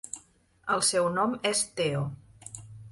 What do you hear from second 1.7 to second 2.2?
Teo.